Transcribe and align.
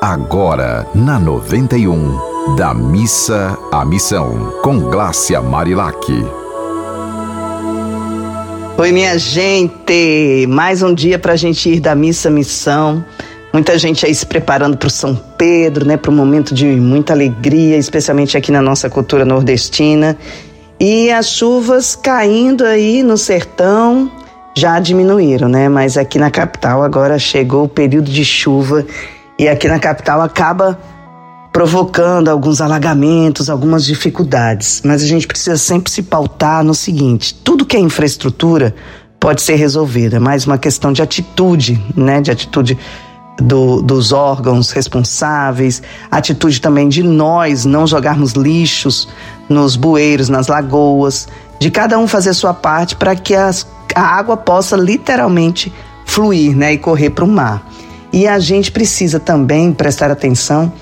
Agora, 0.00 0.86
na 0.94 1.18
91, 1.18 2.54
da 2.54 2.72
missa 2.72 3.58
à 3.72 3.84
missão, 3.84 4.52
com 4.62 4.78
Glácia 4.78 5.42
Marilac. 5.42 5.98
Oi, 8.78 8.92
minha 8.92 9.18
gente! 9.18 10.46
Mais 10.48 10.84
um 10.84 10.94
dia 10.94 11.18
para 11.18 11.32
a 11.32 11.36
gente 11.36 11.68
ir 11.68 11.80
da 11.80 11.96
missa 11.96 12.28
à 12.28 12.30
missão. 12.30 13.04
Muita 13.52 13.76
gente 13.76 14.06
aí 14.06 14.14
se 14.14 14.24
preparando 14.24 14.76
para 14.76 14.86
o 14.86 14.90
São 14.90 15.16
Pedro, 15.36 15.84
né? 15.84 15.96
Para 15.96 16.12
um 16.12 16.14
momento 16.14 16.54
de 16.54 16.64
muita 16.64 17.12
alegria, 17.12 17.76
especialmente 17.76 18.36
aqui 18.36 18.52
na 18.52 18.62
nossa 18.62 18.88
cultura 18.88 19.24
nordestina. 19.24 20.16
E 20.78 21.10
as 21.10 21.26
chuvas 21.30 21.96
caindo 21.96 22.64
aí 22.64 23.02
no 23.02 23.18
sertão 23.18 24.08
já 24.56 24.78
diminuíram, 24.78 25.48
né? 25.48 25.68
Mas 25.68 25.96
aqui 25.96 26.20
na 26.20 26.30
capital 26.30 26.84
agora 26.84 27.18
chegou 27.18 27.64
o 27.64 27.68
período 27.68 28.12
de 28.12 28.24
chuva 28.24 28.86
e 29.38 29.48
aqui 29.48 29.68
na 29.68 29.78
capital 29.78 30.20
acaba 30.20 30.78
provocando 31.52 32.28
alguns 32.28 32.60
alagamentos, 32.60 33.48
algumas 33.48 33.84
dificuldades. 33.84 34.82
Mas 34.84 35.02
a 35.02 35.06
gente 35.06 35.26
precisa 35.26 35.56
sempre 35.56 35.90
se 35.90 36.02
pautar 36.02 36.64
no 36.64 36.74
seguinte: 36.74 37.34
tudo 37.34 37.64
que 37.64 37.76
é 37.76 37.80
infraestrutura 37.80 38.74
pode 39.20 39.42
ser 39.42 39.54
resolvido, 39.54 40.16
é 40.16 40.18
mais 40.18 40.46
uma 40.46 40.58
questão 40.58 40.92
de 40.92 41.02
atitude, 41.02 41.82
né? 41.96 42.20
De 42.20 42.30
atitude 42.30 42.78
do, 43.40 43.80
dos 43.80 44.12
órgãos 44.12 44.70
responsáveis, 44.70 45.82
atitude 46.10 46.60
também 46.60 46.88
de 46.88 47.02
nós 47.02 47.64
não 47.64 47.86
jogarmos 47.86 48.32
lixos 48.32 49.08
nos 49.48 49.76
bueiros, 49.76 50.28
nas 50.28 50.48
lagoas, 50.48 51.28
de 51.60 51.70
cada 51.70 51.98
um 51.98 52.06
fazer 52.06 52.34
sua 52.34 52.52
parte 52.52 52.96
para 52.96 53.14
que 53.14 53.34
as, 53.34 53.66
a 53.94 54.02
água 54.02 54.36
possa 54.36 54.76
literalmente 54.76 55.72
fluir 56.04 56.56
né, 56.56 56.72
e 56.72 56.78
correr 56.78 57.10
para 57.10 57.24
o 57.24 57.28
mar. 57.28 57.64
E 58.18 58.26
a 58.26 58.40
gente 58.40 58.72
precisa 58.72 59.20
também 59.20 59.72
prestar 59.72 60.10
atenção 60.10 60.72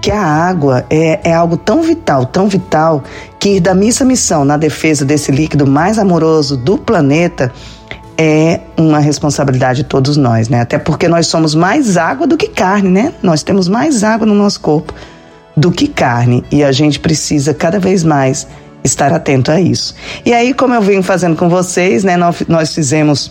que 0.00 0.10
a 0.10 0.18
água 0.18 0.86
é, 0.88 1.20
é 1.28 1.34
algo 1.34 1.54
tão 1.54 1.82
vital, 1.82 2.24
tão 2.24 2.48
vital, 2.48 3.04
que 3.38 3.56
ir 3.56 3.60
da 3.60 3.74
missa 3.74 4.02
à 4.02 4.06
missão 4.06 4.46
na 4.46 4.56
defesa 4.56 5.04
desse 5.04 5.30
líquido 5.30 5.66
mais 5.66 5.98
amoroso 5.98 6.56
do 6.56 6.78
planeta 6.78 7.52
é 8.16 8.60
uma 8.78 8.98
responsabilidade 8.98 9.82
de 9.82 9.84
todos 9.84 10.16
nós, 10.16 10.48
né? 10.48 10.62
Até 10.62 10.78
porque 10.78 11.06
nós 11.06 11.26
somos 11.26 11.54
mais 11.54 11.98
água 11.98 12.26
do 12.26 12.34
que 12.34 12.48
carne, 12.48 12.88
né? 12.88 13.12
Nós 13.22 13.42
temos 13.42 13.68
mais 13.68 14.02
água 14.02 14.26
no 14.26 14.34
nosso 14.34 14.58
corpo 14.62 14.94
do 15.54 15.70
que 15.70 15.88
carne 15.88 16.42
e 16.50 16.64
a 16.64 16.72
gente 16.72 16.98
precisa 16.98 17.52
cada 17.52 17.78
vez 17.78 18.02
mais 18.02 18.48
estar 18.82 19.12
atento 19.12 19.50
a 19.50 19.60
isso. 19.60 19.94
E 20.24 20.32
aí, 20.32 20.54
como 20.54 20.72
eu 20.72 20.80
venho 20.80 21.02
fazendo 21.02 21.36
com 21.36 21.50
vocês, 21.50 22.04
né? 22.04 22.16
Nós, 22.16 22.42
nós 22.48 22.72
fizemos 22.74 23.30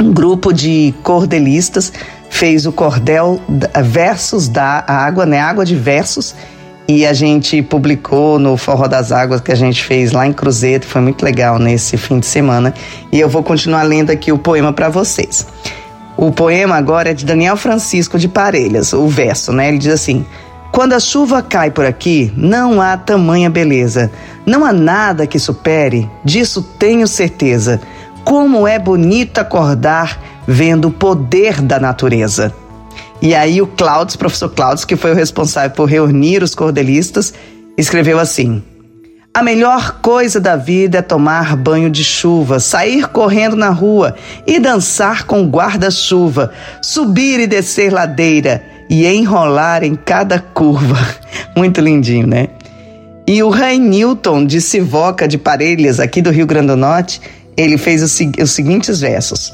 um 0.00 0.12
grupo 0.12 0.52
de 0.52 0.94
cordelistas, 1.02 1.92
fez 2.38 2.66
o 2.66 2.72
cordel 2.72 3.40
versus 3.82 4.48
da 4.48 4.84
água, 4.86 5.26
né? 5.26 5.40
Água 5.40 5.64
de 5.64 5.74
versos 5.74 6.36
e 6.86 7.04
a 7.04 7.12
gente 7.12 7.60
publicou 7.62 8.38
no 8.38 8.56
Forró 8.56 8.86
das 8.86 9.10
Águas 9.10 9.40
que 9.40 9.50
a 9.50 9.56
gente 9.56 9.82
fez 9.82 10.12
lá 10.12 10.24
em 10.24 10.32
Cruzeiro, 10.32 10.86
foi 10.86 11.00
muito 11.00 11.24
legal 11.24 11.58
nesse 11.58 11.96
fim 11.96 12.20
de 12.20 12.26
semana. 12.26 12.72
E 13.10 13.18
eu 13.18 13.28
vou 13.28 13.42
continuar 13.42 13.82
lendo 13.82 14.10
aqui 14.10 14.30
o 14.30 14.38
poema 14.38 14.72
para 14.72 14.88
vocês. 14.88 15.48
O 16.16 16.30
poema 16.30 16.76
agora 16.76 17.10
é 17.10 17.12
de 17.12 17.26
Daniel 17.26 17.56
Francisco 17.56 18.16
de 18.16 18.28
Parelhas, 18.28 18.92
o 18.92 19.08
verso, 19.08 19.52
né? 19.52 19.68
Ele 19.68 19.78
diz 19.78 19.92
assim: 19.92 20.24
Quando 20.70 20.92
a 20.92 21.00
chuva 21.00 21.42
cai 21.42 21.72
por 21.72 21.84
aqui, 21.84 22.32
não 22.36 22.80
há 22.80 22.96
tamanha 22.96 23.50
beleza. 23.50 24.12
Não 24.46 24.64
há 24.64 24.72
nada 24.72 25.26
que 25.26 25.40
supere, 25.40 26.08
disso 26.24 26.62
tenho 26.62 27.08
certeza. 27.08 27.80
Como 28.24 28.68
é 28.68 28.78
bonito 28.78 29.38
acordar 29.38 30.37
vendo 30.50 30.88
o 30.88 30.90
poder 30.90 31.60
da 31.60 31.78
natureza. 31.78 32.54
E 33.20 33.34
aí 33.34 33.60
o 33.60 33.66
Cláudio, 33.66 34.18
professor 34.18 34.48
Cláudio, 34.48 34.86
que 34.86 34.96
foi 34.96 35.12
o 35.12 35.14
responsável 35.14 35.72
por 35.72 35.84
reunir 35.84 36.42
os 36.42 36.54
cordelistas, 36.54 37.34
escreveu 37.76 38.18
assim: 38.18 38.62
A 39.34 39.42
melhor 39.42 40.00
coisa 40.00 40.40
da 40.40 40.56
vida 40.56 40.98
é 40.98 41.02
tomar 41.02 41.54
banho 41.54 41.90
de 41.90 42.02
chuva, 42.02 42.58
sair 42.60 43.08
correndo 43.08 43.56
na 43.56 43.68
rua 43.68 44.16
e 44.46 44.58
dançar 44.58 45.24
com 45.24 45.46
guarda-chuva, 45.46 46.50
subir 46.80 47.40
e 47.40 47.46
descer 47.46 47.92
ladeira 47.92 48.62
e 48.88 49.06
enrolar 49.06 49.84
em 49.84 49.94
cada 49.94 50.38
curva. 50.38 50.96
Muito 51.54 51.82
lindinho, 51.82 52.26
né? 52.26 52.48
E 53.26 53.42
o 53.42 53.50
Ray 53.50 53.78
Newton 53.78 54.46
de 54.46 54.62
Sivoca 54.62 55.28
de 55.28 55.36
Parelhas, 55.36 56.00
aqui 56.00 56.22
do 56.22 56.30
Rio 56.30 56.46
Grande 56.46 56.68
do 56.68 56.76
Norte, 56.76 57.20
ele 57.54 57.76
fez 57.76 58.02
os 58.02 58.50
seguintes 58.50 59.00
versos. 59.00 59.52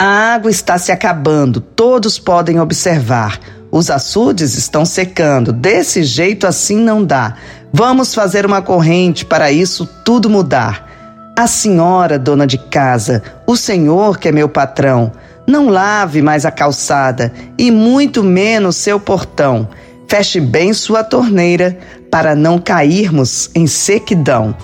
A 0.00 0.34
água 0.34 0.48
está 0.48 0.78
se 0.78 0.92
acabando, 0.92 1.60
todos 1.60 2.20
podem 2.20 2.60
observar. 2.60 3.40
Os 3.68 3.90
açudes 3.90 4.56
estão 4.56 4.84
secando, 4.84 5.52
desse 5.52 6.04
jeito 6.04 6.46
assim 6.46 6.76
não 6.76 7.04
dá. 7.04 7.34
Vamos 7.72 8.14
fazer 8.14 8.46
uma 8.46 8.62
corrente 8.62 9.24
para 9.24 9.50
isso 9.50 9.84
tudo 10.04 10.30
mudar. 10.30 10.88
A 11.36 11.48
senhora, 11.48 12.16
dona 12.16 12.46
de 12.46 12.58
casa, 12.58 13.24
o 13.44 13.56
senhor 13.56 14.18
que 14.18 14.28
é 14.28 14.32
meu 14.32 14.48
patrão, 14.48 15.10
não 15.44 15.68
lave 15.68 16.22
mais 16.22 16.46
a 16.46 16.52
calçada 16.52 17.32
e 17.58 17.68
muito 17.68 18.22
menos 18.22 18.76
seu 18.76 19.00
portão. 19.00 19.68
Feche 20.06 20.40
bem 20.40 20.72
sua 20.72 21.02
torneira 21.02 21.76
para 22.08 22.36
não 22.36 22.60
cairmos 22.60 23.50
em 23.52 23.66
sequidão. 23.66 24.54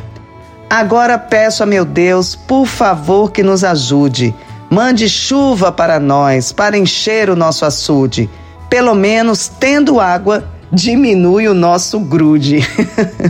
Agora 0.71 1.19
peço 1.19 1.65
a 1.65 1.67
meu 1.67 1.85
Deus, 1.85 2.37
por 2.37 2.67
favor, 2.67 3.33
que 3.33 3.43
nos 3.43 3.65
ajude 3.65 4.33
Mande 4.75 5.09
chuva 5.09 5.71
para 5.71 6.01
nós, 6.01 6.51
para 6.51 6.77
encher 6.77 7.31
o 7.31 7.37
nosso 7.37 7.65
açude. 7.65 8.29
Pelo 8.69 8.93
menos, 8.93 9.47
tendo 9.47 10.01
água, 10.01 10.51
diminui 10.73 11.47
o 11.47 11.55
nosso 11.55 12.01
grude. 12.01 12.59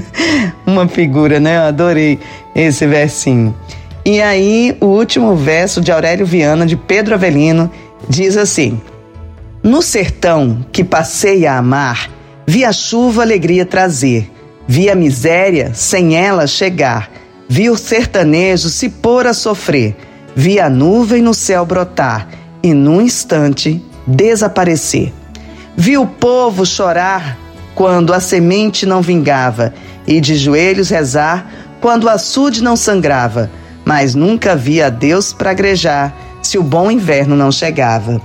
Uma 0.67 0.89
figura, 0.89 1.39
né? 1.39 1.59
Eu 1.59 1.63
adorei 1.65 2.19
esse 2.55 2.87
versinho. 2.87 3.55
E 4.07 4.23
aí, 4.23 4.75
o 4.81 4.87
último 4.87 5.37
verso 5.37 5.83
de 5.83 5.93
Aurélio 5.93 6.25
Viana, 6.25 6.65
de 6.65 6.79
Pedro 6.79 7.13
Avelino, 7.13 7.71
diz 8.09 8.39
assim: 8.39 8.81
No 9.63 9.83
sertão 9.83 10.65
que 10.73 10.83
passei 10.83 11.47
a 11.47 11.59
amar, 11.59 12.09
vi 12.47 12.65
a 12.65 12.73
chuva 12.73 13.21
alegria 13.21 13.67
trazer, 13.67 14.33
vi 14.67 14.89
a 14.89 14.95
miséria 14.95 15.73
sem 15.75 16.17
ela 16.17 16.47
chegar, 16.47 17.11
vi 17.47 17.69
o 17.69 17.77
sertanejo 17.77 18.71
se 18.71 18.89
pôr 18.89 19.27
a 19.27 19.35
sofrer 19.35 19.95
Vi 20.37 20.59
a 20.59 20.69
nuvem 20.69 21.23
no 21.23 21.33
céu 21.33 21.65
brotar 21.65 22.29
e, 22.63 22.75
num 22.75 23.01
instante, 23.01 23.83
desaparecer. 24.07 25.13
Vi 25.77 25.97
o 25.97 26.07
povo 26.07 26.67
chorar 26.67 27.39
quando 27.75 28.13
a 28.13 28.21
semente 28.21 28.87
não 28.87 29.03
vingava 29.03 29.75
e 30.07 30.21
de 30.21 30.37
joelhos 30.37 30.91
rezar 30.91 31.47
quando 31.81 32.05
o 32.05 32.09
açude 32.09 32.63
não 32.63 32.77
sangrava, 32.77 33.51
mas 33.85 34.15
nunca 34.15 34.57
vi 34.57 34.81
a 34.81 34.89
Deus 34.89 35.33
pragrejar 35.33 36.15
se 36.43 36.59
o 36.59 36.63
bom 36.63 36.91
inverno 36.91 37.37
não 37.37 37.53
chegava. 37.53 38.21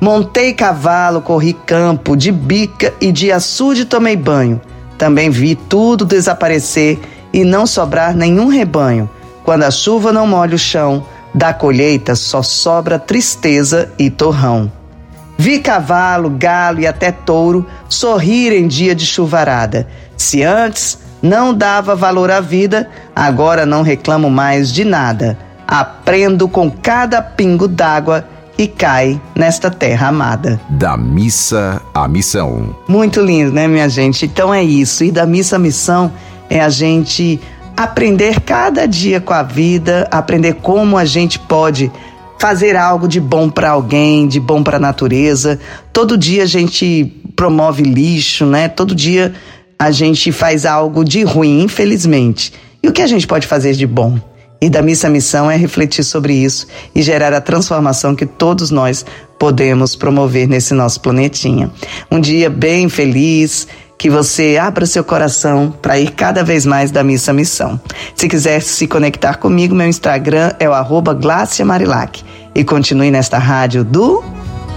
Montei 0.00 0.52
cavalo, 0.52 1.22
corri 1.22 1.52
campo, 1.52 2.16
de 2.16 2.30
bica 2.30 2.92
e 3.00 3.10
de 3.10 3.32
açude 3.32 3.84
tomei 3.84 4.16
banho. 4.16 4.60
Também 4.98 5.30
vi 5.30 5.54
tudo 5.54 6.04
desaparecer 6.04 6.98
e 7.32 7.44
não 7.44 7.66
sobrar 7.66 8.14
nenhum 8.14 8.48
rebanho. 8.48 9.08
Quando 9.44 9.62
a 9.62 9.70
chuva 9.70 10.12
não 10.12 10.26
molha 10.26 10.54
o 10.54 10.58
chão, 10.58 11.04
da 11.36 11.52
colheita 11.52 12.14
só 12.14 12.42
sobra 12.42 12.98
tristeza 12.98 13.92
e 13.98 14.08
torrão. 14.08 14.72
Vi 15.36 15.58
cavalo, 15.58 16.30
galo 16.30 16.80
e 16.80 16.86
até 16.86 17.12
touro 17.12 17.66
sorrir 17.90 18.54
em 18.54 18.66
dia 18.66 18.94
de 18.94 19.04
chuvarada. 19.04 19.86
Se 20.16 20.42
antes 20.42 20.98
não 21.20 21.52
dava 21.52 21.94
valor 21.94 22.30
à 22.30 22.40
vida, 22.40 22.88
agora 23.14 23.66
não 23.66 23.82
reclamo 23.82 24.30
mais 24.30 24.72
de 24.72 24.82
nada. 24.82 25.36
Aprendo 25.68 26.48
com 26.48 26.70
cada 26.70 27.20
pingo 27.20 27.68
d'água 27.68 28.26
que 28.56 28.66
cai 28.66 29.20
nesta 29.34 29.70
terra 29.70 30.08
amada. 30.08 30.58
Da 30.70 30.96
missa 30.96 31.82
à 31.92 32.08
missão. 32.08 32.74
Muito 32.88 33.20
lindo, 33.20 33.52
né, 33.52 33.68
minha 33.68 33.90
gente? 33.90 34.24
Então 34.24 34.54
é 34.54 34.64
isso. 34.64 35.04
E 35.04 35.12
da 35.12 35.26
missa 35.26 35.56
à 35.56 35.58
missão 35.58 36.10
é 36.48 36.60
a 36.60 36.70
gente 36.70 37.38
aprender 37.76 38.40
cada 38.40 38.86
dia 38.86 39.20
com 39.20 39.34
a 39.34 39.42
vida, 39.42 40.08
aprender 40.10 40.54
como 40.54 40.96
a 40.96 41.04
gente 41.04 41.38
pode 41.38 41.92
fazer 42.38 42.76
algo 42.76 43.06
de 43.06 43.20
bom 43.20 43.50
para 43.50 43.70
alguém, 43.70 44.26
de 44.26 44.40
bom 44.40 44.62
para 44.62 44.76
a 44.76 44.80
natureza. 44.80 45.58
Todo 45.92 46.16
dia 46.16 46.44
a 46.44 46.46
gente 46.46 47.12
promove 47.34 47.82
lixo, 47.82 48.46
né? 48.46 48.68
Todo 48.68 48.94
dia 48.94 49.34
a 49.78 49.90
gente 49.90 50.32
faz 50.32 50.64
algo 50.64 51.04
de 51.04 51.22
ruim, 51.22 51.62
infelizmente. 51.62 52.52
E 52.82 52.88
o 52.88 52.92
que 52.92 53.02
a 53.02 53.06
gente 53.06 53.26
pode 53.26 53.46
fazer 53.46 53.74
de 53.74 53.86
bom? 53.86 54.18
E 54.60 54.70
da 54.70 54.80
missa 54.80 55.10
missão 55.10 55.50
é 55.50 55.56
refletir 55.56 56.02
sobre 56.02 56.32
isso 56.32 56.66
e 56.94 57.02
gerar 57.02 57.32
a 57.34 57.42
transformação 57.42 58.14
que 58.14 58.24
todos 58.24 58.70
nós 58.70 59.04
podemos 59.38 59.94
promover 59.94 60.48
nesse 60.48 60.72
nosso 60.72 61.00
planetinha. 61.00 61.70
Um 62.10 62.18
dia 62.18 62.48
bem 62.48 62.88
feliz, 62.88 63.68
que 64.06 64.10
você 64.10 64.56
abra 64.56 64.86
seu 64.86 65.02
coração 65.02 65.74
para 65.82 65.98
ir 65.98 66.12
cada 66.12 66.44
vez 66.44 66.64
mais 66.64 66.92
da 66.92 67.02
missa 67.02 67.32
missão. 67.32 67.80
Se 68.14 68.28
quiser 68.28 68.60
se 68.62 68.86
conectar 68.86 69.34
comigo, 69.34 69.74
meu 69.74 69.88
Instagram 69.88 70.52
é 70.60 70.68
o 70.68 70.72
arroba 70.72 71.18
Marilac. 71.64 72.22
E 72.54 72.62
continue 72.62 73.10
nesta 73.10 73.36
rádio 73.36 73.82
do 73.82 74.22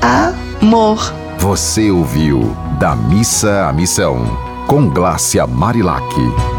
amor. 0.01 1.13
Você 1.37 1.91
ouviu 1.91 2.57
Da 2.79 2.95
Missa 2.95 3.67
à 3.67 3.71
Missão, 3.71 4.25
com 4.65 4.89
Glácia 4.89 5.45
Marilac. 5.45 6.58